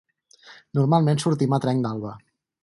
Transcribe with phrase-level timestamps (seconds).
[0.79, 2.17] Normalment sortim a trenc d'alba.